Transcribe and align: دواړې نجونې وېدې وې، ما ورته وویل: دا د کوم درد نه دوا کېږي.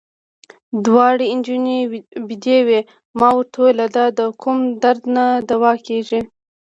دواړې 0.85 1.27
نجونې 1.37 1.79
وېدې 2.27 2.59
وې، 2.67 2.79
ما 3.19 3.29
ورته 3.35 3.55
وویل: 3.59 3.79
دا 3.95 4.05
د 4.17 4.19
کوم 4.41 4.57
درد 4.83 5.03
نه 5.15 5.25
دوا 5.49 5.73
کېږي. 5.87 6.19